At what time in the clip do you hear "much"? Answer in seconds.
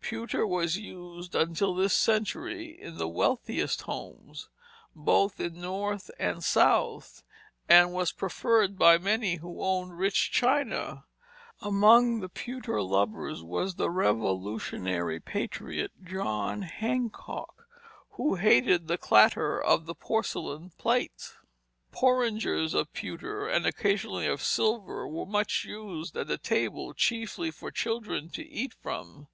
25.26-25.66